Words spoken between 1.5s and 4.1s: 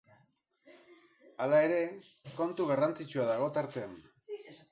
ere, kontu garrantzitsua dago tartean.